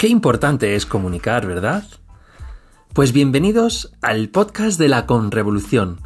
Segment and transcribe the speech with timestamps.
[0.00, 1.84] Qué importante es comunicar, ¿verdad?
[2.94, 6.00] Pues bienvenidos al podcast de la Conrevolución,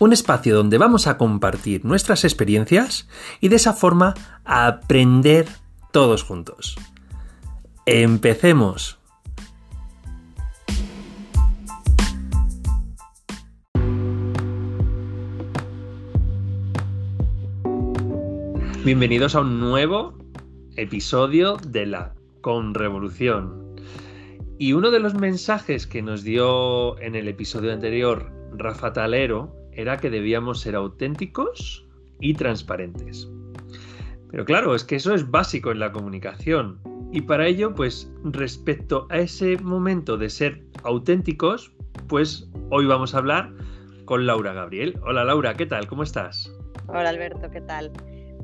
[0.00, 3.08] un espacio donde vamos a compartir nuestras experiencias
[3.40, 4.14] y de esa forma
[4.44, 5.46] aprender
[5.92, 6.74] todos juntos.
[7.86, 8.98] Empecemos.
[18.84, 20.18] Bienvenidos a un nuevo
[20.74, 23.76] episodio de la con revolución.
[24.58, 29.96] Y uno de los mensajes que nos dio en el episodio anterior Rafa Talero era
[29.96, 31.86] que debíamos ser auténticos
[32.20, 33.28] y transparentes.
[34.30, 36.78] Pero claro, es que eso es básico en la comunicación.
[37.12, 41.72] Y para ello, pues respecto a ese momento de ser auténticos,
[42.08, 43.52] pues hoy vamos a hablar
[44.04, 44.98] con Laura Gabriel.
[45.02, 45.86] Hola Laura, ¿qué tal?
[45.86, 46.52] ¿Cómo estás?
[46.86, 47.92] Hola Alberto, ¿qué tal?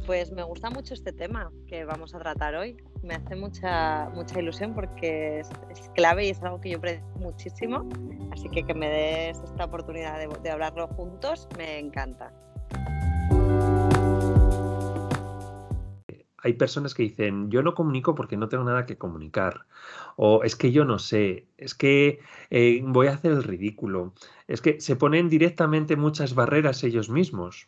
[0.06, 2.76] Pues me gusta mucho este tema que vamos a tratar hoy.
[3.02, 5.50] Me hace mucha, mucha ilusión porque es,
[5.96, 7.88] clave y es algo que yo aprecio muchísimo.
[8.30, 12.32] Así que que me des esta oportunidad de, de hablarlo juntos me encanta.
[16.38, 19.66] Hay personas que dicen, yo no comunico porque no tengo nada que comunicar.
[20.14, 22.20] O es que yo no sé, es que
[22.50, 24.14] eh, voy a hacer el ridículo.
[24.46, 27.66] Es que se ponen directamente muchas barreras ellos mismos.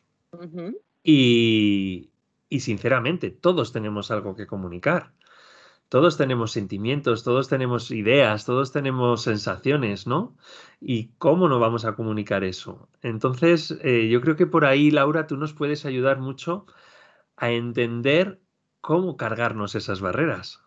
[1.03, 2.11] Y,
[2.49, 5.13] y sinceramente, todos tenemos algo que comunicar.
[5.89, 10.37] Todos tenemos sentimientos, todos tenemos ideas, todos tenemos sensaciones, ¿no?
[10.81, 12.91] ¿Y cómo no vamos a comunicar eso?
[13.01, 16.67] Entonces, eh, yo creo que por ahí, Laura, tú nos puedes ayudar mucho
[17.37, 18.39] a entender
[18.83, 20.61] cómo cargarnos esas barreras.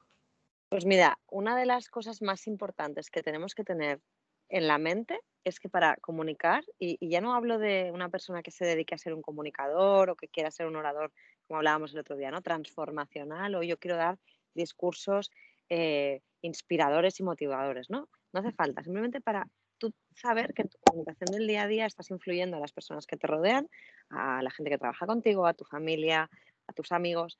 [0.70, 4.02] Pues mira, una de las cosas más importantes que tenemos que tener
[4.52, 8.52] en la mente es que para comunicar, y, ya no hablo de una persona que
[8.52, 11.12] se dedique a ser un comunicador o que quiera ser un orador
[11.48, 12.42] como hablábamos el otro día, ¿no?
[12.42, 14.20] Transformacional o yo quiero dar
[14.54, 15.32] discursos
[15.70, 18.10] eh, inspiradores y motivadores, ¿no?
[18.34, 19.48] No hace falta, simplemente para
[19.78, 23.08] tú saber que en tu comunicación del día a día estás influyendo a las personas
[23.08, 23.68] que te rodean,
[24.10, 26.30] a la gente que trabaja contigo, a tu familia,
[26.68, 27.38] a tus amigos.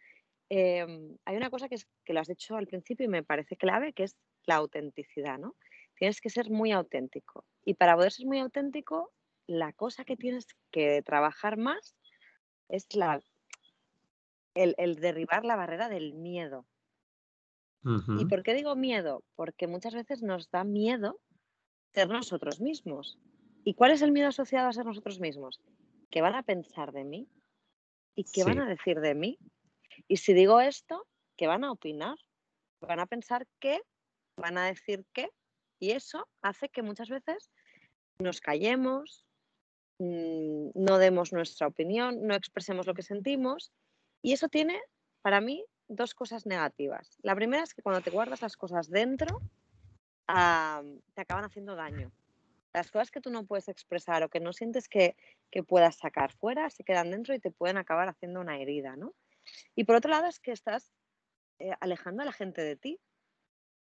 [0.50, 3.58] Em, hay una cosa que, es, que lo has dicho al principio y me parece
[3.58, 5.56] clave, que es la autenticidad, ¿no?
[6.02, 7.46] Tienes que ser muy auténtico.
[7.64, 9.14] Y para poder ser muy auténtico,
[9.46, 11.96] la cosa que tienes que trabajar más
[12.70, 13.22] es la
[14.56, 16.66] el, derribar la barrera del miedo.
[18.18, 19.24] ¿Y por qué digo miedo?
[19.36, 21.20] Porque muchas veces nos da miedo
[21.94, 23.20] ser nosotros mismos.
[23.64, 25.62] ¿Y cuál es el miedo asociado a ser nosotros mismos?
[26.10, 27.30] ¿Qué van a pensar de mí?
[28.16, 29.38] ¿Y qué van a decir de mí?
[30.08, 31.06] Y si digo esto,
[31.38, 32.18] ¿qué van a opinar?
[32.82, 33.84] ¿Van a pensar qué?
[34.36, 35.30] ¿Van a decir qué?
[35.82, 37.50] Y eso hace que muchas veces
[38.20, 39.26] nos callemos,
[39.98, 43.74] mm, no demos nuestra opinión, no expresemos lo que sentimos
[44.22, 44.80] y eso tiene,
[45.24, 47.18] para mí, dos cosas negativas.
[47.24, 49.40] La primera es que cuando te guardas las cosas dentro,
[50.28, 52.12] te acaban haciendo daño.
[52.74, 55.16] Las cosas que tú no puedes expresar o que no sientes que,
[55.68, 59.14] puedas sacar fuera, se quedan dentro y te pueden acabar haciendo una herida, ¿no?
[59.76, 60.94] Y por otro lado es que estás
[61.58, 63.00] eh, alejando a la gente de ti,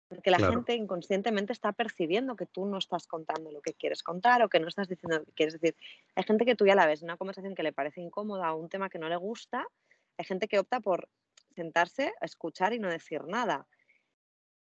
[0.08, 4.42] porque la gente inconscientemente está percibiendo que tú no estás contando lo que quieres contar
[4.42, 5.76] o que no estás diciendo lo que quieres decir.
[6.14, 8.68] Hay gente que tú ya la ves una conversación que le parece incómoda o un
[8.68, 9.66] tema que no le gusta
[10.16, 11.08] hay gente que opta por
[11.54, 13.66] sentarse, a escuchar y no decir nada.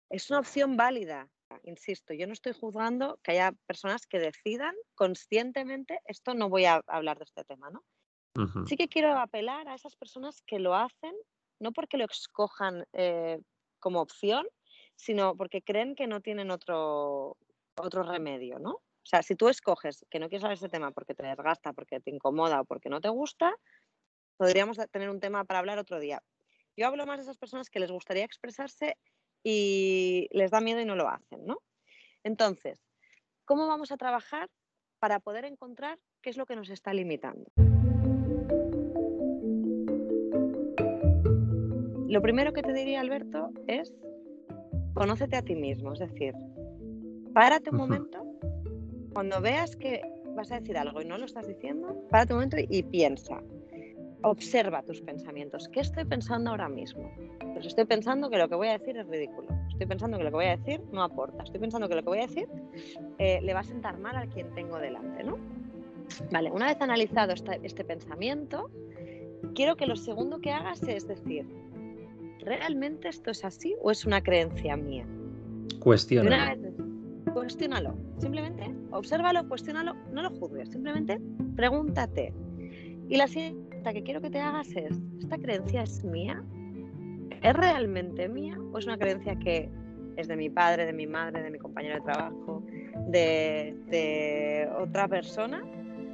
[0.10, 1.30] Es una opción válida,
[1.64, 6.82] insisto, yo no estoy juzgando que haya personas que decidan conscientemente, esto no voy a
[6.88, 7.84] hablar de este tema, ¿no?
[8.66, 11.14] Sí que quiero apelar a esas personas que lo hacen,
[11.60, 13.40] no porque lo escojan eh,
[13.80, 14.48] como opción,
[14.96, 17.38] sino porque creen que no tienen otro,
[17.76, 18.72] otro remedio, ¿no?
[18.72, 21.74] O sea, si tú escoges que no quieres hablar de ese tema porque te desgasta,
[21.74, 23.56] porque te incomoda o porque no te gusta,
[24.38, 26.22] podríamos tener un tema para hablar otro día.
[26.78, 28.98] Yo hablo más de esas personas que les gustaría expresarse
[29.44, 31.58] y les da miedo y no lo hacen, ¿no?
[32.24, 32.86] Entonces,
[33.46, 34.50] ¿cómo vamos a trabajar
[35.00, 37.52] para poder encontrar qué es lo que nos está limitando?
[42.08, 43.94] Lo primero que te diría, Alberto, es
[44.94, 46.34] conócete a ti mismo, es decir,
[47.34, 48.26] párate un momento,
[49.14, 50.02] cuando veas que
[50.36, 53.42] vas a decir algo y no lo estás diciendo, párate un momento y piensa,
[54.24, 55.68] observa tus pensamientos.
[55.70, 57.12] ¿Qué estoy pensando ahora mismo?
[57.54, 59.48] Pues estoy pensando que lo que voy a decir es ridículo.
[59.70, 61.44] Estoy pensando que lo que voy a decir no aporta.
[61.44, 62.48] Estoy pensando que lo que voy a decir
[63.18, 65.38] eh, le va a sentar mal a quien tengo delante, ¿no?
[66.32, 68.70] Vale, una vez analizado este, pensamiento,
[69.56, 71.46] quiero que lo segundo que hagas es decir,
[72.42, 75.06] ¿realmente esto es así o es una creencia mía?
[75.80, 76.72] Cuestiónalo.
[77.34, 77.96] Cuestiónalo.
[78.18, 80.70] Simplemente obsérvalo, cuestiónalo, no lo juzgues.
[80.70, 81.20] Simplemente
[81.56, 82.34] pregúntate.
[83.10, 86.44] Y la siguiente que quiero que te hagas es, ¿esta creencia es mía?
[87.42, 89.70] ¿Es realmente mía o es una creencia que
[90.18, 92.64] es de mi padre, de mi madre, de mi compañero de trabajo,
[93.08, 95.64] de, de otra persona,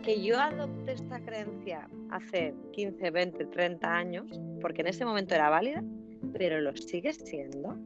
[0.03, 5.49] que yo adopte esta creencia hace 15, 20, 30 años, porque en ese momento era
[5.49, 5.83] válida,
[6.33, 7.77] pero lo sigue siendo.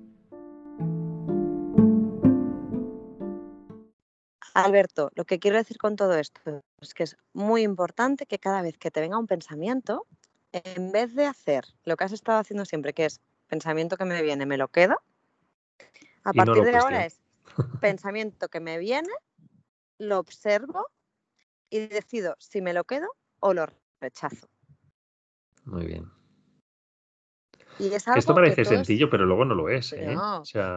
[4.54, 8.62] Alberto, lo que quiero decir con todo esto es que es muy importante que cada
[8.62, 10.06] vez que te venga un pensamiento,
[10.52, 14.22] en vez de hacer lo que has estado haciendo siempre, que es pensamiento que me
[14.22, 14.98] viene, me lo quedo,
[16.24, 17.20] a partir de ahora es
[17.80, 19.14] pensamiento que me viene,
[19.98, 20.88] lo observo
[21.70, 23.08] y decido si me lo quedo
[23.40, 23.68] o lo
[24.00, 24.48] rechazo.
[25.66, 26.21] Muy bien.
[27.80, 29.94] Esto parece sencillo, pero luego no lo es.
[29.94, 30.16] ¿eh?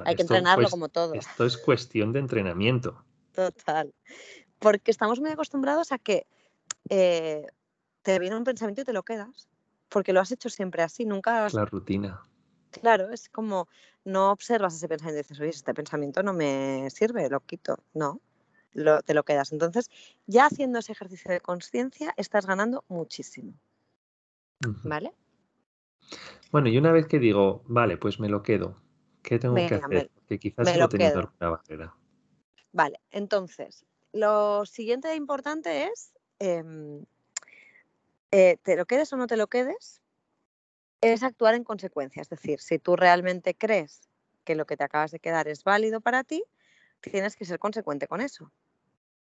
[0.04, 1.14] hay que entrenarlo como todo.
[1.14, 3.04] Esto es cuestión de entrenamiento.
[3.32, 3.92] Total.
[4.58, 6.26] Porque estamos muy acostumbrados a que
[6.88, 7.46] eh,
[8.02, 9.48] te viene un pensamiento y te lo quedas.
[9.88, 11.48] Porque lo has hecho siempre así, nunca.
[11.52, 12.22] La rutina.
[12.70, 13.68] Claro, es como
[14.04, 17.78] no observas ese pensamiento y dices, oye, este pensamiento no me sirve, lo quito.
[17.92, 18.20] No,
[19.04, 19.52] te lo quedas.
[19.52, 19.90] Entonces,
[20.26, 23.54] ya haciendo ese ejercicio de conciencia, estás ganando muchísimo.
[24.82, 25.12] ¿Vale?
[26.50, 28.80] Bueno, y una vez que digo, vale, pues me lo quedo,
[29.22, 30.10] ¿qué tengo que hacer?
[30.26, 31.94] que quizás me lo tenido alguna barrera.
[32.72, 37.04] Vale, entonces, lo siguiente importante es, em,
[38.30, 40.02] eh, te lo quedes o no te lo quedes,
[41.00, 42.22] es actuar en consecuencia.
[42.22, 44.08] Es decir, si tú realmente crees
[44.44, 46.44] que lo que te acabas de quedar es válido para ti,
[47.00, 48.52] tienes que ser consecuente con eso.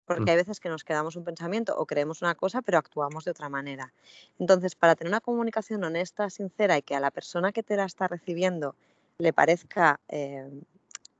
[0.07, 0.29] Porque mm.
[0.29, 3.49] hay veces que nos quedamos un pensamiento o creemos una cosa, pero actuamos de otra
[3.49, 3.93] manera.
[4.39, 7.83] Entonces, para tener una comunicación honesta, sincera y que a la persona que te la
[7.83, 8.73] está recibiendo
[9.19, 10.49] le parezca eh,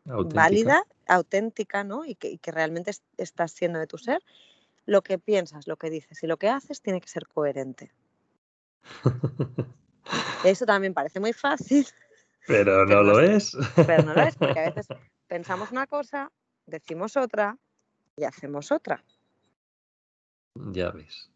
[0.06, 2.06] válida, auténtica, ¿no?
[2.06, 4.24] Y que, realmente estás siendo de tu ser,
[4.86, 7.92] lo que piensas, lo que dices y lo que haces tiene que ser coherente.
[10.46, 11.86] Eso también parece muy fácil.
[12.48, 13.58] Pero no lo es.
[13.76, 14.88] Pero no lo es, porque a veces
[15.28, 16.32] pensamos una cosa,
[16.66, 17.58] decimos otra
[18.18, 19.04] y hacemos otra.
[20.56, 21.30] Ya ves.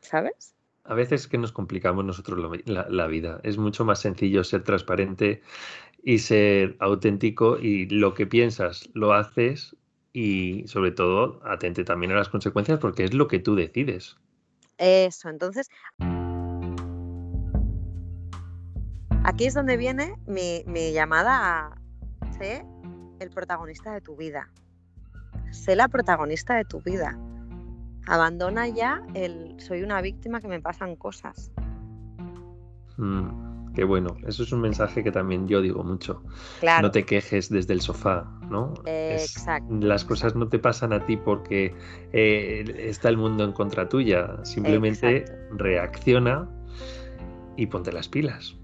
[0.00, 0.54] ¿Sabes?
[0.84, 3.40] A veces que nos complicamos nosotros la, vida.
[3.44, 5.42] Es mucho más sencillo ser transparente
[6.02, 9.76] y ser auténtico y lo que piensas lo haces
[10.12, 14.16] y sobre todo atente también a las consecuencias porque es lo que tú decides.
[14.78, 15.68] Eso, entonces
[19.22, 21.72] aquí es donde viene mi, mi llamada
[22.20, 22.64] a ser
[23.20, 24.50] el protagonista de tu vida
[25.52, 27.18] sé la protagonista de tu vida.
[28.06, 31.52] Abandona ya el soy una víctima que me pasan cosas.
[32.96, 36.22] Mm, qué bueno, eso es un mensaje que también yo digo mucho.
[36.80, 38.74] No te quejes desde el sofá, ¿no?
[38.86, 39.72] exacto.
[39.80, 41.74] las cosas no te pasan a ti porque
[42.12, 44.44] eh, está el mundo en contra tuya.
[44.44, 46.48] Simplemente reacciona
[47.56, 48.56] y ponte las pilas.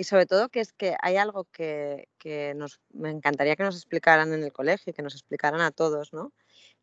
[0.00, 2.08] Y sobre todo que es que hay algo que,
[2.56, 6.32] nos, me encantaría que nos explicaran en el colegio, que nos explicaran a todos, ¿no?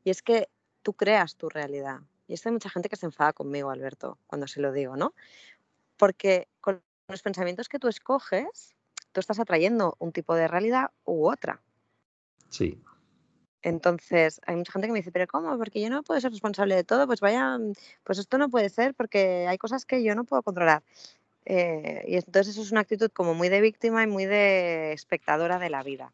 [0.03, 0.49] Y es que
[0.83, 2.01] tú creas tu realidad.
[2.27, 5.15] Y esto hay mucha gente que se enfada conmigo, Alberto, cuando se lo digo, ¿no?
[5.97, 8.75] Porque con los pensamientos que tú escoges,
[9.13, 11.59] tú estás atrayendo un tipo de realidad u otra.
[12.49, 12.79] Sí.
[13.63, 15.57] Entonces, hay mucha gente que me dice, pero ¿cómo?
[15.57, 17.57] Porque yo no puedo ser responsable de todo, pues vaya,
[18.03, 20.83] pues esto no puede ser porque hay cosas que yo no puedo controlar.
[21.49, 25.59] Eh, y entonces eso es una actitud como muy de víctima y muy de espectadora
[25.59, 26.11] de la vida.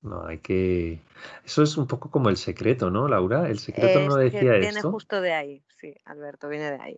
[0.00, 0.98] No, hay que.
[1.44, 3.46] Eso es un poco como el secreto, ¿no, Laura?
[3.50, 4.72] El secreto no decía esto.
[4.72, 6.96] Viene justo de ahí, sí, Alberto, viene de ahí.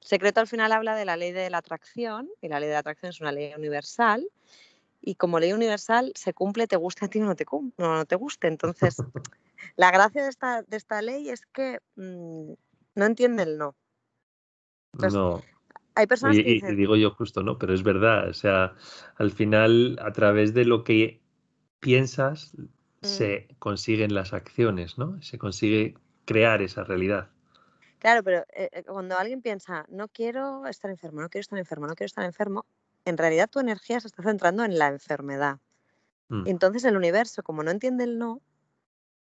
[0.00, 2.74] El secreto al final habla de la ley de la atracción, y la ley de
[2.74, 4.24] la atracción es una ley universal,
[5.00, 7.44] y como ley universal se cumple, te guste a ti o no te,
[7.78, 8.46] no, te guste.
[8.46, 8.98] Entonces,
[9.76, 12.52] la gracia de esta, de esta ley es que mm,
[12.94, 13.74] no entiende el no.
[14.92, 15.42] no.
[15.94, 16.72] Hay personas y, que dicen...
[16.72, 17.58] y digo yo justo, ¿no?
[17.58, 18.74] Pero es verdad, o sea,
[19.16, 21.20] al final, a través de lo que
[21.80, 22.64] piensas, mm.
[23.00, 25.20] se consiguen las acciones, ¿no?
[25.22, 27.28] Se consigue crear esa realidad.
[27.98, 31.86] Claro, pero eh, eh, cuando alguien piensa, no quiero estar enfermo, no quiero estar enfermo,
[31.86, 32.66] no quiero estar enfermo,
[33.04, 35.58] en realidad tu energía se está centrando en la enfermedad.
[36.28, 36.46] Mm.
[36.46, 38.40] Entonces el universo, como no entiende el no,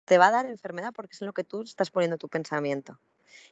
[0.04, 2.98] te va a dar enfermedad porque es en lo que tú estás poniendo tu pensamiento.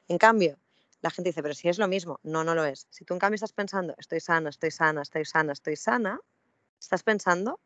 [0.08, 0.58] En cambio,
[1.04, 2.18] la gente dice, pero si es lo mismo.
[2.22, 2.86] No, no lo es.
[2.88, 6.18] Si tú en cambio estás pensando, estoy sana, estoy sana, estoy sana, estoy sana,
[6.80, 7.60] estás pensando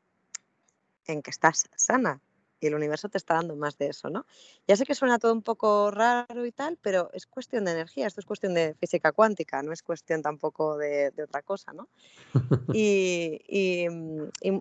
[1.06, 2.20] en que estás sana
[2.60, 4.26] y el universo te está dando más de eso, ¿no?
[4.66, 8.08] Ya sé que suena todo un poco raro y tal, pero es cuestión de energía,
[8.08, 11.88] esto es cuestión de física cuántica, no es cuestión tampoco de, otra cosa, ¿no?
[12.74, 13.86] Y, y,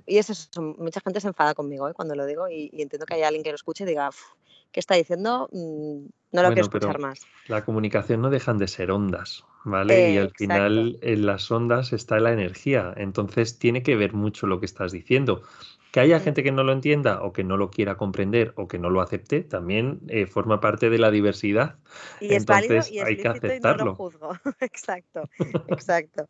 [0.05, 1.95] eso, mucha gente se enfada conmigo ¿eh?
[1.95, 4.11] cuando lo digo y, entiendo que hay alguien que lo escuche y diga,
[4.71, 5.49] ¿qué está diciendo?
[5.51, 7.27] Mm, no lo quiero escuchar más.
[7.47, 10.11] La comunicación no dejan de ser ondas, ¿vale?
[10.11, 10.37] y al exacto.
[10.37, 14.91] final en las ondas está la energía, entonces tiene que ver mucho lo que estás
[14.91, 15.41] diciendo.
[15.91, 16.23] Que haya Mm.
[16.23, 19.01] gente que no lo entienda o que no lo quiera comprender o que no lo
[19.01, 21.77] acepte, también eh, forma parte de la diversidad.
[22.19, 23.95] Y es válido Entonces y es hay que y no lo aceptarlo.
[23.95, 24.31] juzgo.
[24.59, 25.23] Exacto,
[25.67, 26.27] exacto.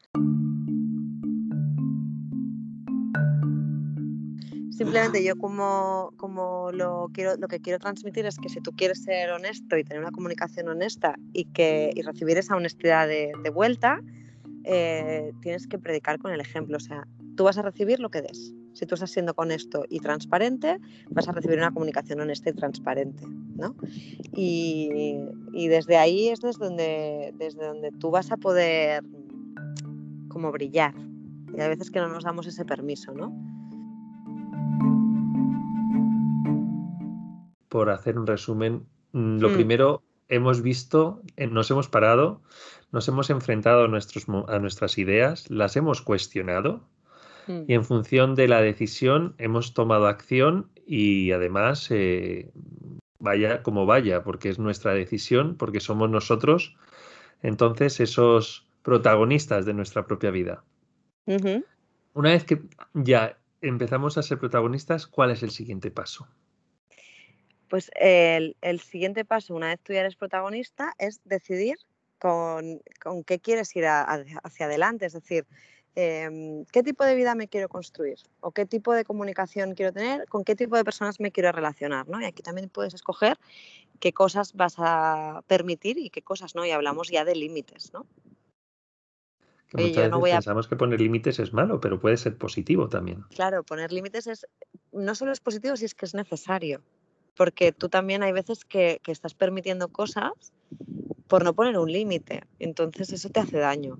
[4.77, 9.01] Simplemente yo como, como lo, quiero, lo que quiero transmitir es que si tú quieres
[9.01, 13.49] ser honesto y tener una comunicación honesta y, que, y recibir esa honestidad de, de
[13.49, 13.99] vuelta,
[14.65, 16.77] eh, tienes que predicar con el ejemplo.
[16.77, 18.53] O sea, tú vas a recibir lo que des.
[18.73, 20.77] Si tú estás siendo honesto y transparente,
[21.09, 23.23] vas a recibir una comunicación honesta y transparente,
[23.55, 23.75] ¿no?
[24.35, 24.91] Y,
[25.53, 29.03] y desde ahí es desde donde, desde donde tú vas a poder
[30.27, 30.93] como brillar.
[31.57, 33.56] Y hay veces que no nos damos ese permiso, ¿no?
[37.69, 39.53] Por hacer un resumen, mm, lo Hmm.
[39.53, 42.41] primero hemos visto, eh, nos hemos parado,
[42.91, 46.81] nos hemos enfrentado a, nuestros, mo- a nuestras ideas, las hemos cuestionado
[47.47, 47.63] Mm.
[47.67, 52.51] y en función de la decisión hemos tomado acción y además eh,
[53.19, 56.75] vaya como vaya, porque es nuestra decisión, porque somos nosotros,
[57.41, 60.63] entonces esos protagonistas de nuestra propia vida.
[62.13, 62.61] Una vez que
[62.93, 66.27] ya empezamos a ser protagonistas, ¿cuál es el siguiente paso?
[67.69, 71.77] Pues el, el siguiente paso, una vez tú ya eres protagonista, es decidir
[72.19, 75.05] con, con qué quieres ir a- a- hacia adelante.
[75.05, 75.45] Es decir,
[75.95, 80.27] em, qué tipo de vida me quiero construir o qué tipo de comunicación quiero tener,
[80.27, 82.07] con qué tipo de personas me quiero relacionar.
[82.07, 82.21] ¿no?
[82.21, 83.37] Y aquí también puedes escoger
[83.99, 86.65] qué cosas vas a permitir y qué cosas no.
[86.65, 87.91] Y hablamos ya de límites.
[87.93, 88.05] ¿no?
[89.69, 91.99] Que Oye, muchas yo no veces voy a pensamos que poner límites es malo, pero
[91.99, 93.23] puede ser positivo también.
[93.35, 94.47] Claro, poner límites es
[94.93, 96.81] no solo es positivo, si es que es necesario.
[97.37, 100.31] Porque tú también hay veces que, que estás permitiendo cosas
[101.27, 102.41] por no poner un límite.
[102.59, 103.99] Entonces eso te hace daño.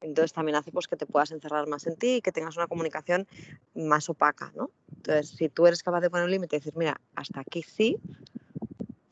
[0.00, 2.68] Entonces también hace pues, que te puedas encerrar más en ti y que tengas una
[2.68, 3.26] comunicación
[3.74, 4.70] más opaca, ¿no?
[4.98, 7.98] Entonces, si tú eres capaz de poner un límite y decir, mira, hasta aquí sí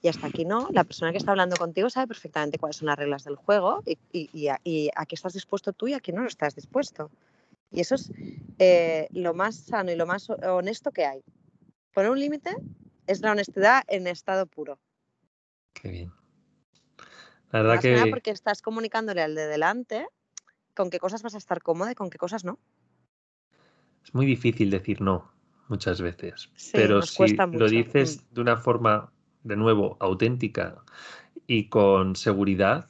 [0.03, 2.97] y hasta aquí no, la persona que está hablando contigo sabe perfectamente cuáles son las
[2.99, 6.01] reglas del juego y, y- y a, y a qué estás dispuesto tú y a
[6.01, 7.11] qué no lo estás dispuesto.
[7.73, 8.13] Y eso es
[8.59, 11.23] eh, lo más sano y lo más ho- honesto que hay.
[11.95, 12.55] Poner un límite
[13.07, 14.79] es la honestidad en estado puro.
[15.75, 16.13] Qué bien.
[17.53, 20.07] La verdad Más que nada porque estás comunicándole al de delante
[20.75, 22.59] con qué cosas vas a estar cómoda y con qué cosas no.
[24.05, 25.33] es muy difícil decir no
[25.69, 28.35] muchas veces, Sí, pero si lo dices Mm.
[28.35, 30.85] de una forma, de nuevo, auténtica
[31.47, 32.89] y con seguridad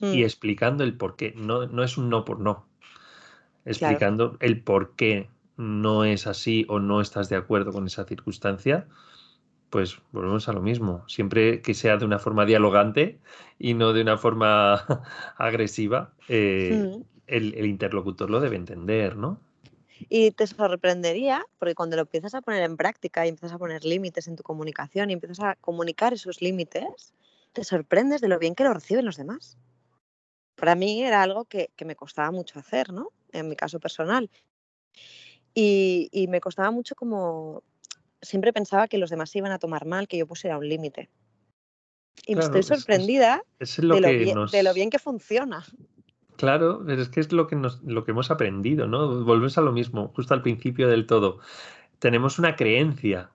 [0.00, 2.68] y Mm, explicando el por qué, no, no es un no por no,
[3.78, 8.04] claro, explicando el por qué no es así o no estás de acuerdo con esa
[8.04, 8.86] circunstancia,
[9.74, 11.02] pues volvemos a lo mismo.
[11.08, 13.18] Siempre que sea de una forma dialogante
[13.58, 14.74] y no de una forma
[15.36, 17.02] agresiva, eh, Mm.
[17.26, 19.40] el, el interlocutor lo debe entender, ¿no?
[20.08, 23.84] Y te sorprendería, porque cuando lo empiezas a poner en práctica y empiezas a poner
[23.84, 27.12] límites en tu comunicación y empiezas a comunicar esos límites,
[27.52, 29.58] te sorprendes de lo bien que lo reciben los demás.
[30.54, 33.10] Para mí era algo que, que me costaba mucho hacer, ¿no?
[33.32, 34.30] En mi caso personal.
[35.52, 37.64] Y, y me costaba mucho como...
[38.24, 41.10] Siempre pensaba que los demás se iban a tomar mal, que yo pusiera un límite.
[42.26, 44.74] Y me estoy es, es- sorprendida es lo de lo, bien, de lo nos...
[44.74, 45.64] bien que funciona.
[46.36, 49.24] Claro, pero es que es lo que nos, lo que hemos aprendido, ¿no?
[49.24, 51.38] Volvemos a lo mismo, justo al principio del todo.
[52.00, 53.30] Tenemos una creencia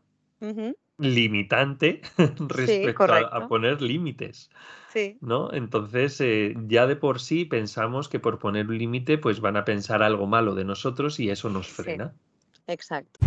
[0.97, 4.49] limitante Sí, respecto a, poner límites,
[4.93, 5.53] Sí, ¿no?
[5.53, 9.65] Entonces, eh, ya de por sí pensamos que por poner un límite, pues van a
[9.65, 12.13] pensar algo malo de nosotros y eso nos sí, frena.
[12.67, 13.19] exacto.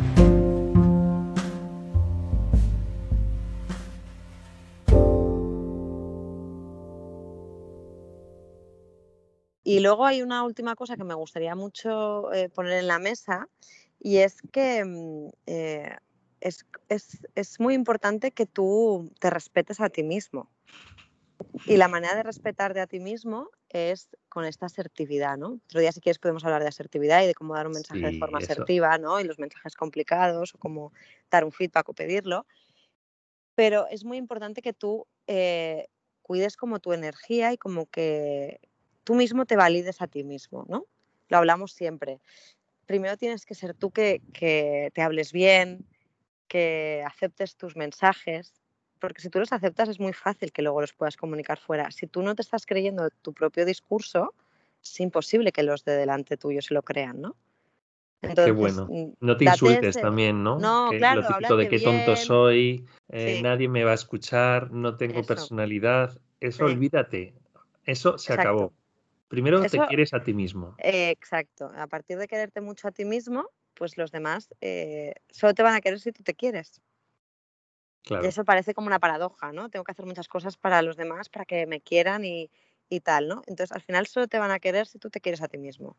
[9.73, 13.49] Y luego hay una última cosa que me gustaría mucho eh, poner en la mesa
[13.99, 15.97] y es que mm, eh,
[16.41, 20.51] es, es- es muy importante que tú te respetes a ti mismo.
[21.65, 25.61] Y la manera de respetarte a ti mismo es con esta asertividad, ¿no?
[25.65, 28.13] Otro día, si quieres, podemos hablar de asertividad y de cómo dar un mensaje de
[28.13, 28.63] forma eso.
[28.65, 29.21] asertiva, ¿no?
[29.21, 30.93] Y los mensajes complicados o cómo
[31.31, 32.47] dar un feedback o pedirlo.
[33.55, 35.89] Pero es muy importante que tú eh,
[36.23, 38.61] cuides como tu energía y como que
[39.05, 40.87] tú mismo te valides a ti mismo, ¿no?
[41.29, 42.21] Lo hablamos siempre.
[42.87, 45.87] Primero tienes que ser tú que, que te hables bien,
[46.49, 48.53] que aceptes tus mensajes,
[48.99, 51.91] porque si tú los aceptas es muy fácil que luego los puedas comunicar fuera.
[51.91, 54.35] Si tú no te estás creyendo tu propio discurso,
[54.83, 57.37] es imposible que los de delante tuyo se lo crean, ¿no?
[58.21, 58.87] Qué Entonces, bueno.
[58.89, 60.01] mm, No te insultes ese...
[60.01, 60.59] también, ¿no?
[60.59, 63.95] No, Que lo claro, típico de qué tonto soy, eh, Sí, nadie me va a
[63.95, 66.17] escuchar, no tengo eso, personalidad.
[66.41, 67.35] Eso sí, olvídate.
[67.85, 68.51] Eso se exacto.
[68.51, 68.73] acabó.
[69.33, 70.77] Primero te quieres a ti mismo.
[70.79, 71.73] exacto.
[71.75, 75.75] A partir de quererte mucho a ti mismo, pues los demás eh, solo te van
[75.75, 76.83] a querer si tú te quieres.
[78.05, 79.71] Y eso parece como una paradoja, ¿no?
[79.71, 82.51] Tengo que hacer muchas cosas para los demás, para que me quieran y,
[82.91, 83.43] y tal, ¿no?
[83.47, 85.97] Entonces al final solo te van a querer si tú te quieres a ti mismo.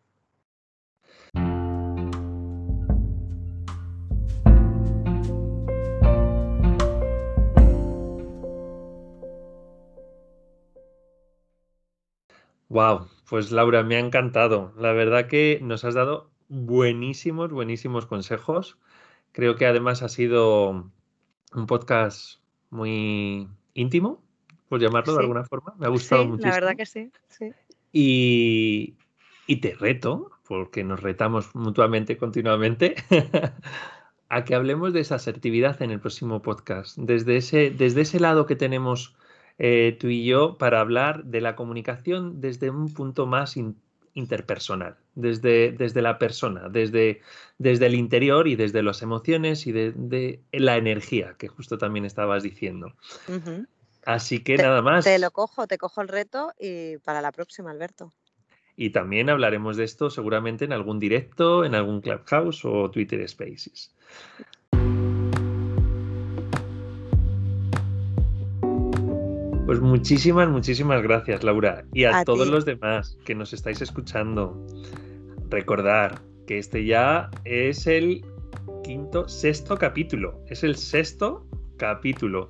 [12.74, 14.74] Wow, pues Laura, me ha encantado.
[14.76, 18.80] La verdad que nos has dado buenísimos, buenísimos consejos.
[19.32, 20.92] Creo que además ha sido
[21.54, 22.40] un podcast
[22.72, 24.24] muy íntimo,
[24.70, 25.76] por llamarlo de alguna forma.
[25.78, 26.50] Me ha gustado muchísimo.
[26.50, 27.12] La verdad que sí,
[27.92, 28.96] Y,
[29.62, 32.96] te reto, porque nos retamos mutuamente continuamente,
[34.30, 36.98] a que hablemos de esa asertividad en el próximo podcast.
[36.98, 39.16] Desde ese, desde ese lado que tenemos
[39.60, 43.56] eh, tú y yo para hablar de la comunicación desde un punto más
[44.14, 47.22] interpersonal, desde, desde la persona, desde,
[47.58, 52.44] desde el interior y desde las emociones y de, la energía, que justo también estabas
[52.44, 52.94] diciendo.
[54.06, 55.06] Así que nada más.
[55.06, 58.12] Te lo cojo, te cojo el reto y para la próxima, Alberto.
[58.76, 63.94] Y también hablaremos de esto seguramente en algún directo, en algún Clubhouse o Twitter Spaces.
[69.66, 71.86] Pues muchísimas, muchísimas gracias, Laura.
[71.94, 74.68] Y a, todos los demás que nos estáis escuchando,
[75.50, 78.26] recordar que este ya es el
[78.84, 80.44] quinto, sexto capítulo.
[80.48, 82.50] Es el sexto capítulo.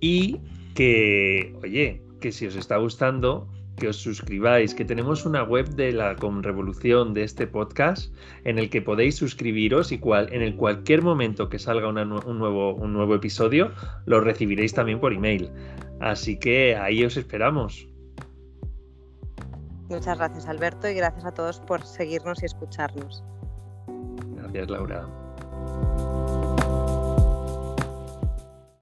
[0.00, 0.40] Y
[0.74, 5.92] que, oye, que si os está gustando, que os suscribáis, que tenemos una web de
[5.92, 8.12] la Conrevolución de este podcast
[8.44, 11.94] en el que podéis suscribiros y cual, en el cualquier momento que salga un,
[12.38, 13.70] nuevo, un nuevo episodio
[14.06, 15.50] lo recibiréis también por email.
[16.00, 17.88] Así que ahí os esperamos.
[19.88, 23.24] Muchas gracias Alberto y gracias a todos por seguirnos y escucharnos.
[24.36, 25.08] Gracias Laura.